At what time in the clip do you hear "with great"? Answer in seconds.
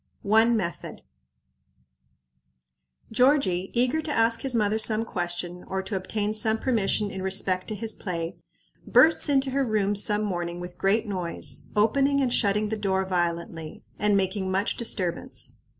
10.59-11.05